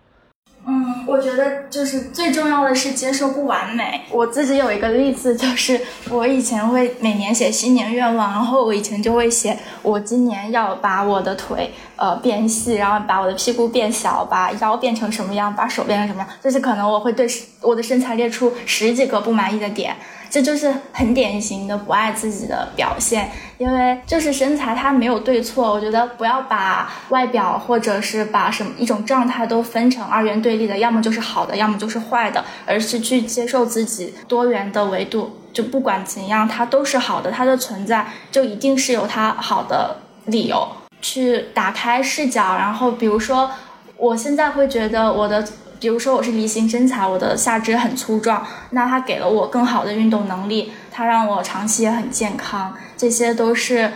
[0.67, 4.02] 嗯，我觉得就是最重要的是接受不完美。
[4.12, 17.28] 我自己有一个例子，就是我以前会每年写新年愿望，然后我以前就会写我今年要把我的腿呃变细，然后把我的屁股变小，把腰变成什么样，把手变成什么样，就是可能我会对
[17.62, 19.95] 我的身材列出十几个不满意的点。
[20.32, 40.65] 这就是很典型的不爱自己的表现，因为就是身材它没有对错，我觉得不要把外表或者是把什么一种状态都分成二元对立的，要么就是好的，要么就是坏的，而是去接受自己多元的维度，就不管怎样它都是好的，它的存在就一定是有它好的理由，
[41.02, 43.52] 去打开视角，然后比如说
[43.98, 45.46] 我现在会觉得我的。
[45.82, 53.91] 比如说我是梨形身材，我的下肢很粗壮，那它给了我更好的运动能力，它让我长期也很健康，这些都是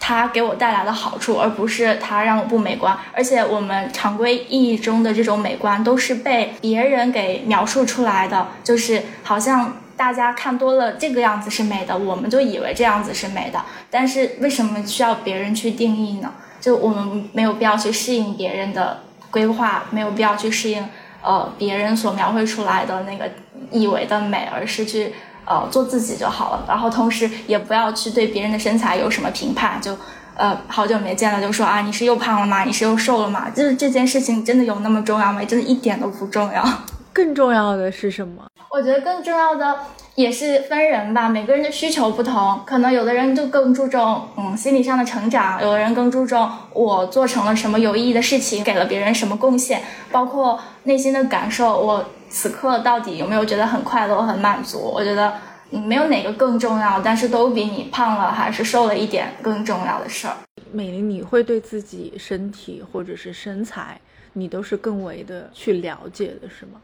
[0.00, 2.98] 它给我带来的好处，而不是它让我不美观。
[3.14, 13.62] 而且我们常规意义中的这种美观都是被别人给描述出来的，就是好像大家看多了这个样子是美的，我们就以为这样子是美的。
[13.88, 16.32] 但是为什么需要别人去定义呢？
[16.60, 20.84] 就我们没有必要去适应别人的规划，没有必要去适应。
[21.22, 23.30] 呃，别人所描绘出来的那个
[23.70, 25.12] 以为的美，而是去
[25.44, 26.64] 呃做自己就好了。
[26.66, 29.96] 然后同时也不要去对别人的身材有什么评判，就
[30.36, 32.64] 呃好久没见了就说啊你是又胖了吗？
[32.64, 33.50] 你是又瘦了吗？
[33.50, 35.44] 就是这件事情真的有那么重要吗？
[35.44, 36.64] 真的一点都不重要。
[37.12, 38.44] 更重要的是什么？
[38.70, 39.76] 我觉得更重要的
[40.20, 49.80] 也是分人吧，每个人的需求不同，可能有的人就更注重嗯心理上的成长，有的人更注重我做成了什么有意义的事情，给了别人什么贡献，
[50.12, 54.78] 包括内心的感受，我此刻到底有没有觉得很快乐、很满足？
[54.78, 55.32] 我觉得
[55.70, 60.36] 没有哪个更重要，但是都比你胖了还是瘦了一点更重要的事儿。
[60.70, 63.98] 美玲，你会对自己身体或者是身材，
[64.34, 66.78] 你都是更为的去了解的，是吗？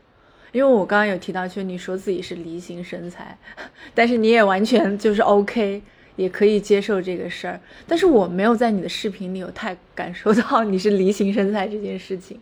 [0.56, 3.36] 因为我刚刚有提到，就是你说自己是梨形身材，
[3.94, 5.82] 但是你也完全就是 OK，
[6.16, 7.60] 也可以接受这个事儿。
[7.86, 12.40] 但是我没有在你的视频里有太感受到你是梨形身材这件事情，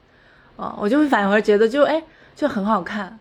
[0.54, 2.00] 啊，我就会反而觉得就哎
[2.36, 3.18] 就很好看，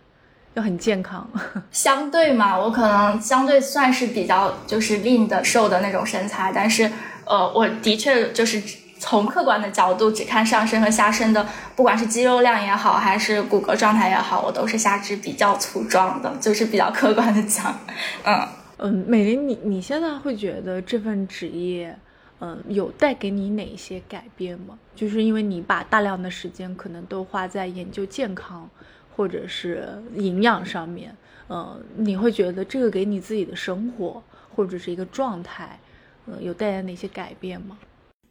[0.55, 1.27] 就很健康。
[1.71, 6.87] 相对嘛，我可能相对算是比较就是 lean 的瘦的那种身材，但是
[7.25, 8.61] 呃，我的确就是。
[9.03, 17.77] 从客观的角度，只看上身和下身的，不管是肌肉量也好，还是骨骼状态也好，我都是下肢比较粗壮的，就是比较客观的讲。
[18.23, 21.93] 嗯嗯，美玲，你你现在会觉得这份职业，
[22.39, 24.79] 嗯，有带给你哪些改变吗？
[24.95, 28.69] 就是因为你把大量的时间可能都花在研究健康
[29.17, 31.13] 或者是营养上面，
[31.49, 34.23] 嗯，你会觉得这个给你自己的生活
[34.55, 35.77] 或者是一个状态，
[36.25, 37.77] 嗯，有带来哪些改变吗？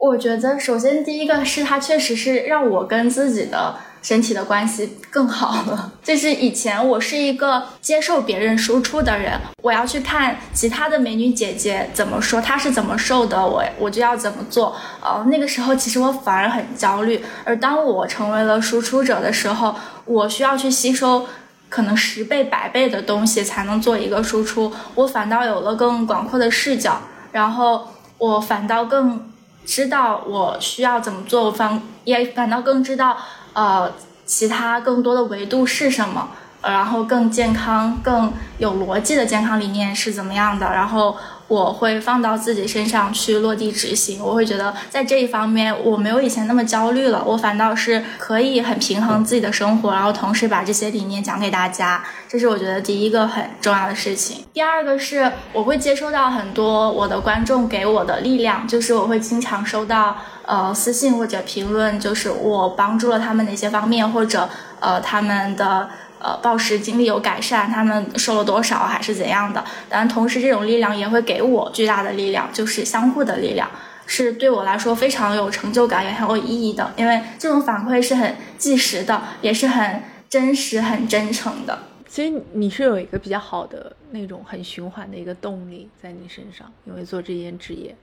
[0.03, 5.93] 我觉得，首先第一个是它确实是让我跟自己的身体的关系更好了。
[6.03, 14.75] 就是以前我是一个接受别人输出的人，我要去看其他的美女姐姐怎么说，她是怎么瘦的，我我就要怎么做。
[15.01, 17.25] 呃，那个时候其实我反而很焦虑。
[17.45, 19.73] 而当我成为了输出者的时候，
[20.07, 21.25] 我需要去吸收
[21.69, 27.87] 可能十倍、百倍的东西才能做一个输出，我反倒有了更广阔的视角，然后
[28.19, 29.29] 我反倒更。
[29.65, 33.17] 知道我需要怎么做，反也反倒更知道，
[33.53, 33.93] 呃，
[34.25, 36.29] 其他更多的维度是什么，
[36.63, 41.17] 然后更健康、更有逻辑的健康理念是怎么样的，然后。
[41.53, 54.47] 我会放到自己身上去落地执行，我会觉得在这一方面我没有以前那么焦虑了，我反倒是可以很平衡自己的生活，然后同时把这些理念讲给大家，这是我觉得第一个很重要的事情。
[54.55, 64.49] 第二个是我会接收到很多我的观众给我的力量，就是我会经常收到呃私信或者评论，就是我帮助了他们哪些方面，或者
[64.81, 65.91] 呃他们的。
[66.23, 69.65] 呃，暴食经历有改善，他们瘦了多少还是怎样的？
[69.89, 73.69] 但同时，这种力量也会给我巨大的力量，就是相互的力量，
[74.07, 76.93] 是对我来说非常有成就感也很有意义的。
[76.97, 81.79] 因为这种反馈是很即时的，也是很真实、很真诚的。
[82.09, 87.97] 所以你是有一个比较好的那种很循环的一个动力在你身上，因为做这件职业。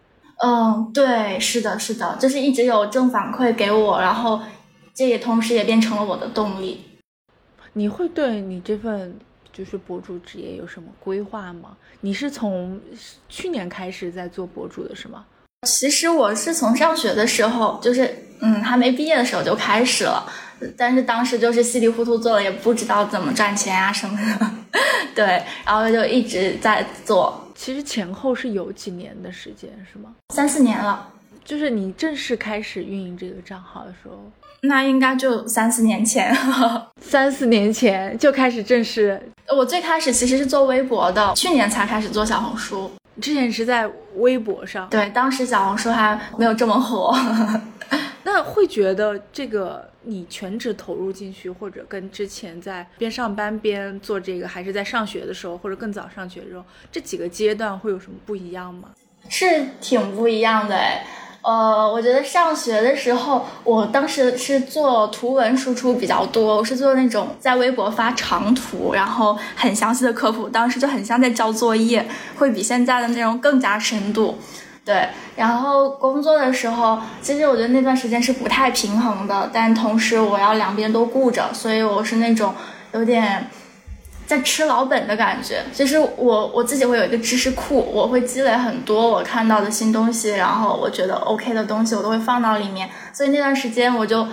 [0.44, 4.42] 嗯，对，是的，是的，就是一直有正反馈给我，然后
[4.96, 6.86] 这也同时也变成了我的动力。
[7.74, 9.16] 你会对你这份
[9.52, 11.76] 就是博主职业有什么规划吗？
[12.02, 12.80] 你是从
[13.28, 15.26] 去年开始在做博主的是吗？
[15.68, 20.26] 其实我是从上学的时候，就是嗯还没毕业的时候就开始了，
[20.78, 24.52] 但是当时就是稀里糊涂做了，也不知道怎么赚钱啊什么的，
[25.14, 27.46] 对，然后就一直在做。
[27.56, 30.16] 其实前后是有几年的时间是吗？
[30.34, 31.12] 三四年了。
[31.44, 34.32] 就是你正式开始运营这个账号的时候，
[34.62, 36.36] 那应该就三四年前。
[37.02, 39.22] 三四年前就开始正式。
[39.56, 42.92] 我最开始其实是做微博的，去年才开始做小红书。
[43.22, 47.14] 之前是在微博上，对，当时小红书还没有这么火。
[48.24, 58.90] 那会觉得这个你全职投入进去，或者跟之前在边上班边做这个，还是在上学的时候，或者更早上学的时候，这几个阶段会有什么不一样吗？
[59.28, 61.04] 是挺不一样的哎。
[61.42, 72.06] 呃，我觉得上学的时候，我当时是做图文输出比较多，我是做那种在微博发长图，然后很详细的科普，当时就很像在交作业，
[72.38, 74.38] 会比现在的内容更加深度。
[74.84, 82.54] 对，然后工作的时候，其实我觉得那段时间是不太平衡的，但同时我要两边都顾着，所以我是那种
[82.92, 83.50] 有点。
[84.30, 92.88] 在吃老本的感觉，其实我我自己会有一个知识库，我会积累很多我看到的新东西，然后我觉得 OK 的东西，我都会放到里面。
[93.12, 94.24] 所以那段时间我就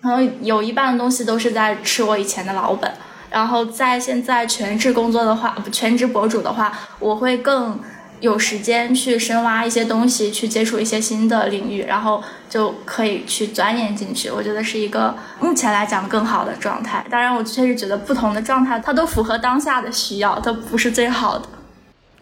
[0.00, 2.90] 可能有一半的东西都是在吃我以前的老本。
[3.28, 7.78] 然后在现在全职工作的话，全职博主的话，我会更。
[8.22, 14.30] 有时间去深挖一些东西，去接触一些新的领域，然后就可以去钻研进去。
[14.30, 17.04] 我觉得是一个目前来讲更好的状态。
[17.10, 21.48] 当然，我确实觉得不同的状态它都符合当下的需要，它不是最好的。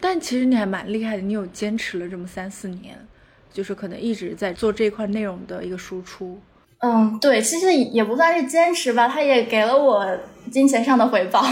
[0.01, 2.99] 但其实你还蛮厉害的，你有坚持了这么三四年，
[3.53, 6.41] 就是可能一直在做这块内容的一个输出。
[6.79, 10.19] 嗯，对，其实也不算是坚持吧，它也给了我
[10.51, 11.45] 金钱上的回报。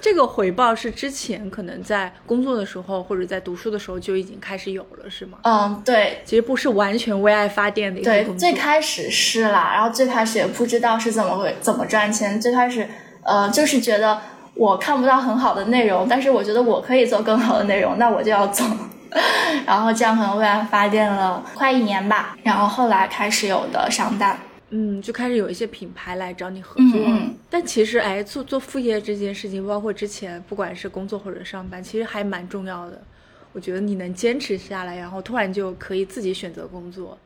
[0.00, 5.38] 这个回报是之前可能在工作的时候或者在读书的时候就已经开始有了，是吗？
[5.42, 12.88] 嗯，对，其实不是完全为爱发电的一个最开始是啦，然后最开始也不知道是怎么会怎么赚钱，最开始
[13.22, 14.18] 呃就是觉得
[14.54, 18.66] 我看不到很好的内容，但是我觉得我可以做更好的内容，那我就要做，
[19.66, 24.38] 然后这样可能为爱发电了快一年吧，然后后来开始有的商单。
[24.70, 33.02] 嗯，就开始有一些品牌来找你合作，嗯但其实，哎，做做副业这件事情，包括之前不管是工作或者上班，其实还蛮重要的。
[33.52, 37.18] 我觉得你能坚持下来，然后突然就可以自己选择工作，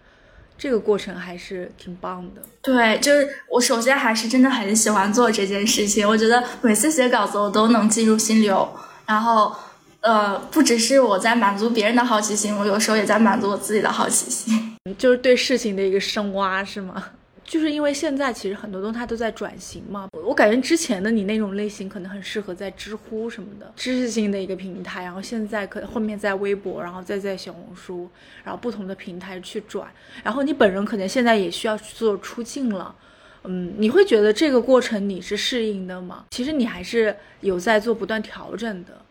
[0.57, 2.41] 这个过程还是挺棒的。
[2.63, 6.09] 对，就是我首先还是真的很喜欢做这件事情。
[6.09, 8.67] 我觉得每次写稿子我都能进入心流，
[9.05, 9.55] 然后，
[10.01, 17.05] 呃，不只是我在满足别人的好奇心，我有时候也在满足我自己的好奇心， 就是对事情的一个深挖，是吗？
[17.45, 28.09] 就是因为现在其实很多东西它都在转型嘛，我感觉之前的你那种类型可能很适合在知乎什么的知识性的一个平台，然后现在可后面在微博，然后再在小红书，
[28.43, 29.87] 然后不同的平台去转，
[30.23, 32.95] 然后你本人可能现在也需要去做出镜了，
[33.45, 36.25] 嗯，你会觉得这个过程你是适应的吗？
[36.31, 39.04] 其实你还是有在做不断调整的。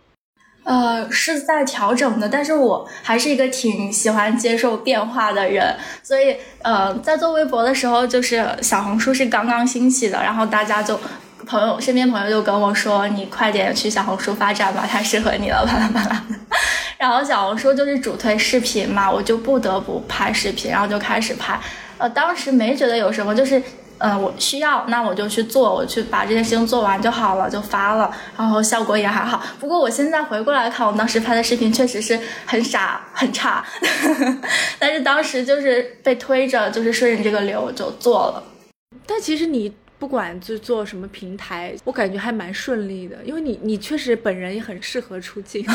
[0.63, 10.97] 呃，是在调整的，但是我还是一个挺喜欢接受变化的人，所以呃，在做微博的时候，就是小红书是刚刚兴起的，然后大家就
[11.45, 16.23] 朋友身边朋友就跟我说，你快点去小红书发展吧，太适合你了，巴拉巴拉。
[16.97, 21.59] 然后小红书就是主推视频嘛，我就不得不拍视频，然后就开始拍。
[21.97, 23.61] 呃，当时没觉得有什么，就是。
[24.03, 29.41] 嗯，我需要，那我就去做，我去把这件事情做完就好了，就发了，然后效果也还好。
[29.61, 33.63] 不过我现在回过来看，我当时拍的视频确实是很傻很差，
[34.77, 38.43] 但是当时就是被推着，就是顺着这个流就做了。
[39.07, 45.65] 但其实你不管就做什么平台，我感觉还蛮顺利的，因为你你确实本人也很适合出镜。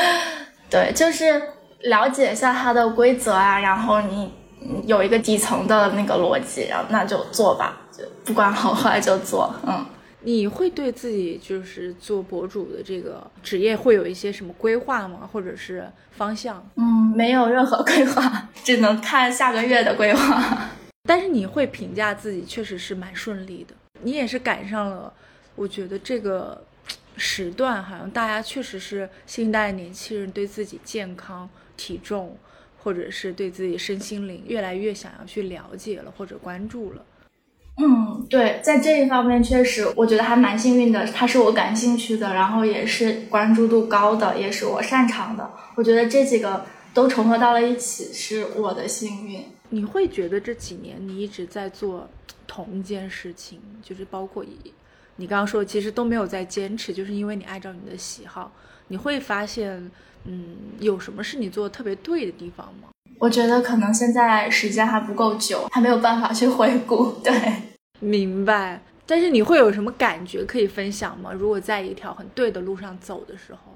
[0.68, 1.40] 对，就是
[1.84, 4.30] 了解一下它的规则啊，然后你。
[4.86, 9.54] 有一个底层的那个逻辑，然后那就做吧，就不管好坏就做。
[9.66, 9.84] 嗯，
[10.20, 15.28] 你会对自己就是做博主的这个职业会有一些什么规划吗？
[15.32, 16.64] 或者是方向？
[16.76, 20.70] 嗯，没有任何规划，只能看下个月的规划。
[21.08, 25.12] 但是你会评价自己确实是蛮顺利的，你也是赶上了，
[25.56, 26.62] 我觉得这个
[27.16, 32.36] 时段好像大家确实是新一代年轻人对自己健康、体重。
[32.82, 37.04] 或者是对自己身心灵越来越想要去了解了，或者关注了。
[37.78, 41.06] 嗯，对，在这一方面确实，我觉得还蛮幸运的。
[41.06, 45.50] 它是我感兴趣的，然后也是关注度高的，也是我擅长的。
[45.74, 49.42] 我觉得这几个都重合到了一起，是我的幸运。
[49.70, 52.06] 你会觉得这几年你一直在做
[52.46, 54.72] 同一件事情，就是包括以。
[55.16, 58.52] 你刚刚说其实都没有在坚持，就是因为你按照你的喜好，
[58.88, 59.90] 你会发现，
[60.24, 62.88] 嗯，有什么是你做的特别对的地方吗？
[63.18, 67.12] 我觉得可能现在时间还不够久，还没有办法去回顾。
[67.22, 67.32] 对，
[68.00, 68.82] 明白。
[69.04, 71.32] 但是你会有什么感觉可以分享吗？
[71.32, 73.71] 如果在一条很对的路上走的时候，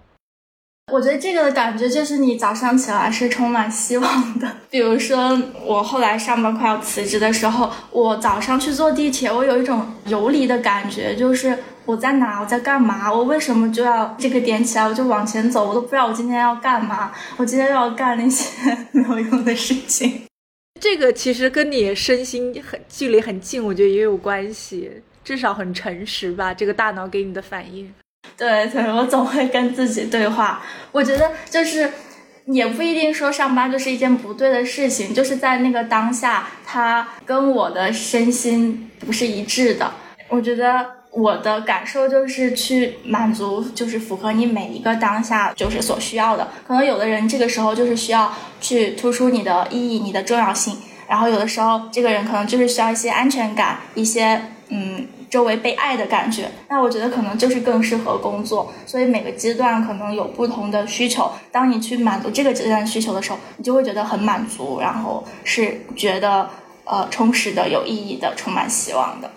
[0.92, 4.48] 我觉得这个的感觉就是你早上起来是充满希望的。
[4.70, 11.56] 比如说我后来上班快要辞职的时候，我早上去坐地铁，我有一种游离的感觉，就是。
[11.86, 12.40] 我在哪？
[12.40, 13.12] 我在干嘛？
[13.12, 15.68] 我为什么就要这个点起来我就往前走？
[15.68, 17.12] 我都不知道我今天要干嘛。
[17.36, 20.22] 我今天要干那些 没有用的事情。
[20.80, 24.90] 这个其实跟你身心很距离很近，我觉得也有关系。
[25.22, 27.94] 至少很诚实吧，这个大脑给你的反应。
[28.36, 30.62] 对对，我总会跟自己对话。
[30.92, 31.92] 我觉得就是
[32.46, 39.92] 也不一定说上班就是一件不对的事情，就是在那个当下，它跟我的身心不是一致的。
[40.28, 40.96] 我觉得。
[41.16, 46.46] 我的感受就是去满足，就是符合你每一个当下就是所需要的。
[46.68, 50.76] 可能有的人这个时候就是需要去突出你的意义、你的重要性，
[51.08, 56.50] 然后有的时候这个人可能就是需要一些安全感、一些嗯周围被爱的感觉。
[56.68, 58.72] 那我觉得可能就是更适合工作。
[58.84, 61.30] 所以每个阶段可能有不同的需求。
[61.50, 66.48] 当你去满足这个阶段需求的时候，你就会觉得很满足，然后是觉得
[66.84, 69.30] 呃充实的、有意义的、充满希望的。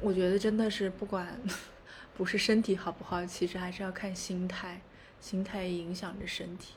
[0.00, 1.26] 我觉得真的是不管
[2.16, 4.80] 不是身体好不好，其实还是要看心态，
[5.20, 6.72] 心态影响着身体，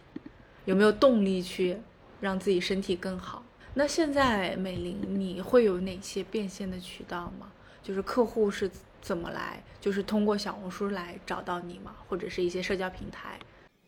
[0.65, 1.77] 有没有动力去
[2.21, 3.43] 让自己身体更好。
[3.73, 7.47] 那现在美玲，你会有哪些变现的渠道吗？
[7.85, 8.69] 就是客户是
[9.01, 11.91] 怎么来，就是通过小红书来找到你吗？
[12.09, 13.37] 或者是一些社交平台？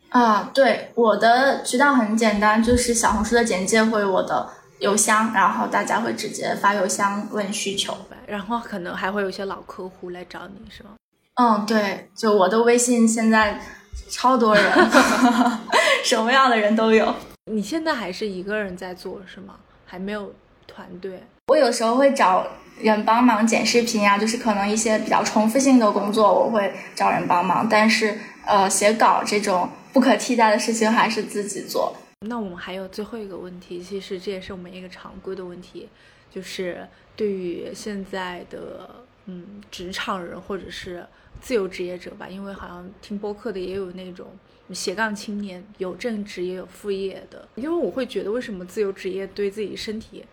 [0.10, 4.50] 啊，对，我的渠道很简单，就是小红书的简介或者我的。
[4.80, 10.92] 邮箱，然后大家会直接发邮箱问需求，然后可能还会有一些老客户来找你，是吗？
[11.34, 13.60] 嗯，对，就我的微信现在
[14.08, 14.72] 超多人，
[16.06, 17.12] 什么样的人都有。
[17.52, 19.56] 你现在还是一个人在做是吗？
[19.84, 20.32] 还没有
[20.68, 21.24] 团队？
[21.48, 22.46] 我有时候会找
[22.80, 27.68] 人帮忙剪视频呀，就是可能一些比较重复性的工作，我会找人帮忙。
[27.70, 31.96] 但是呃，写稿这种不可替代的事情还是自己做。
[32.28, 35.88] 那我们还有最后一个问题，其实这也是我们一个常规的问题，
[36.34, 38.90] 就是对于现在的
[39.26, 41.06] 嗯职场人或者是
[41.40, 44.28] 自由职业者吧，因为好像听播客的也有那种
[44.72, 47.48] 斜杠青年，有正职也有副业的。
[47.56, 50.26] 因为我会觉得，为什么自由职业对自己身体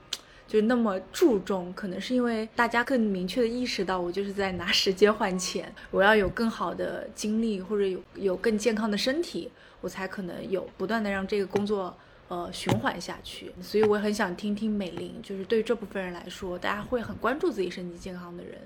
[0.46, 1.72] 就那么注重？
[1.74, 9.50] 可能是因为大家更明确的意识到，我就是在拿时间换钱，我要有更好的精力或者有有更健康的身体。
[9.80, 11.94] 我才可能有不断的让这个工作
[12.28, 18.58] 呃循环下去，所以我很想听听美玲，就是对这部分人来说，大家会很关注自己身体健康的人，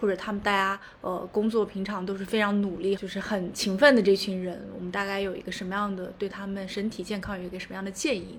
[0.00, 8.38] 或者他们大家呃工作平常都是非常努力，就是很勤奋的这群人，我们大概有一个什么样的对他们身体健康有一个什么样的建议？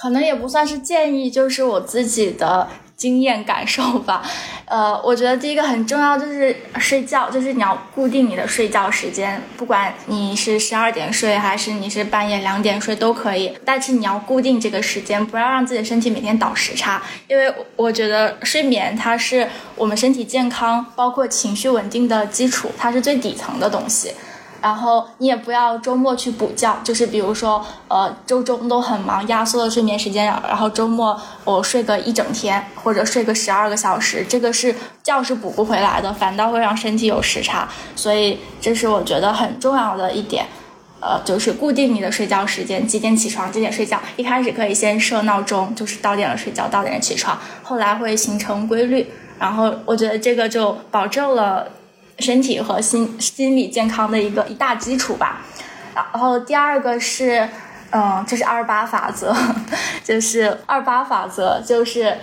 [0.00, 4.22] 可能也不算是建议，就是我自己的经验感受吧。
[4.64, 24.12] 呃，我觉得第一个很重要就是睡觉，就是你要固定你的睡觉时间，不管你是十二点睡还是你是半夜两点睡都可以，但是你要固定这个时间，不要让自己的身体每天倒时差，因为我觉得睡眠它是我们身体健康包括情绪稳定的基础，它是最底层的东西。
[24.60, 37.68] 然后你也不要周末去补觉，就是比如说，呃，周中都很忙，压缩了睡眠时间，然后周末我睡个一整天，或者睡个十二个小时，这个是觉是补不回来的，反倒会让身体有时差。
[37.94, 40.46] 所以这是我觉得很重要的一点，
[41.00, 44.00] 呃，就是固定你的睡觉时间，几点起床，几点睡觉。
[44.16, 49.06] 一开始可以先设闹钟，就是到点了睡觉，到点了起床，后来会形成规律。
[49.38, 51.68] 然后我觉得这个就保证了。
[52.18, 55.42] 身体和心心理健康的一个一大基础吧，
[55.94, 57.48] 然后第二个是，
[57.90, 59.34] 嗯，这是二八法则，
[60.02, 62.18] 就是二八法则，就是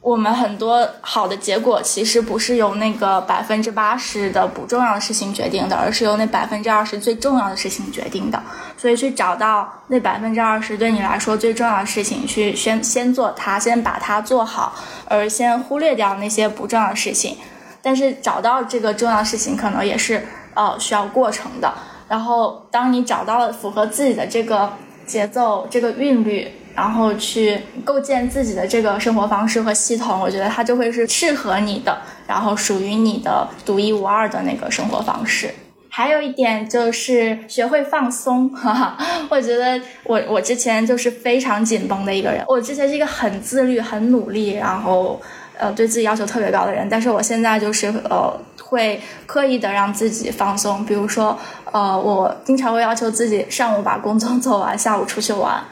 [0.00, 8.42] 我们很多好的结果其实不是由那个百分之八十的不重要的事情决定的，而是由那百分之二十最重要的事情决定的。
[8.76, 14.74] 所以去找到那百分之二十对你来说最重要的事情，去先先做它，先把它做好，
[15.06, 17.38] 而先忽略掉那些不重要的事情。
[17.84, 21.70] 但是找到这个重要事情，可能也是呃需要过程的。
[22.08, 24.72] 然后当你找到了符合自己的这个
[25.04, 35.54] 节奏、这个韵律，然后去构建自己的这个生活方式和系统，我觉得它就会是适合你的，然后属于你的独一无二的那个生活方式。
[35.90, 45.20] 还有一点就是学会放松，哈哈，我觉得我我之前就是非常紧绷的一个人，我之前是一个很自律、很努力，然后。
[45.58, 48.32] 呃对自己要求特别高的人，但是我现在就是呃
[48.62, 51.38] 会刻意的让自己放松，比如说
[51.72, 55.62] 呃我经常会要求自己上午把工作 做完，下午出去玩，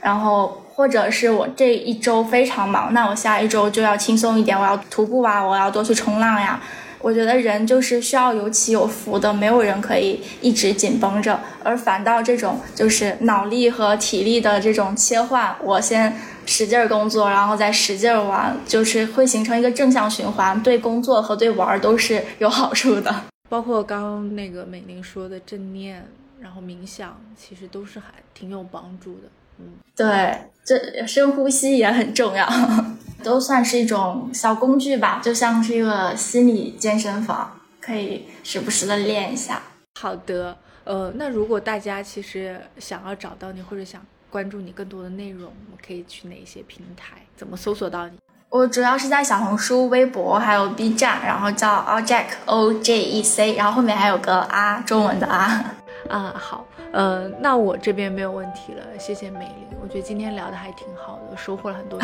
[0.00, 6.60] 然后或者是我这一周非常忙，那我下一周就要轻松一点，我要徒步啊，我要多去冲浪呀。
[7.02, 16.14] 我觉得人就是需要有起有伏的，没有人可以一直紧绷着，而反倒这种就是脑力和体力的这种切换，我先
[16.46, 23.24] 使劲儿工作，然后再使劲儿玩，就是会形成一个正向循环，对工作和对玩都是有好处的。
[23.48, 26.06] 包括刚刚那个美玲说的正念，
[26.40, 29.28] 然后冥想，其实都是还挺有帮助的。
[29.58, 29.66] 嗯，
[29.96, 32.48] 对，这深呼吸也很重要。
[33.22, 39.60] 都算是一种小工具吧，就像是一个心理健身房，可以时不时的练一下。
[40.00, 44.00] 好的，呃，那如果大家其实想要找到你，或者想
[44.30, 47.16] 关注你更多的内容，我可以去哪些平台？
[47.36, 48.12] 怎么搜索到你？
[48.48, 55.74] 我主要是在小红书、微博还有 B 站，然后叫 Ojec O J E C，然后后面还有个啊，中文的啊。
[56.08, 62.00] 啊，好，呃，那我这边没有问题了，谢谢美玲，我觉得今天聊的还挺好的，收获了很多。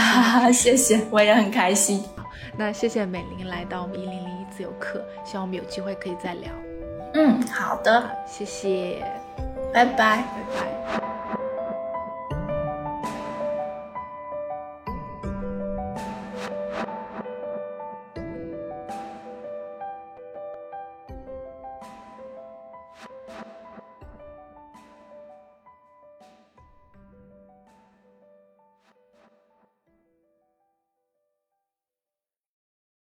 [0.53, 2.05] 谢谢，我也很开心。
[2.57, 6.51] 那谢谢美玲来到我们一零零一自由课，希望我们有机会可以再聊。
[7.15, 9.03] 嗯，好的，谢谢，
[9.75, 11.16] 拜拜，拜拜。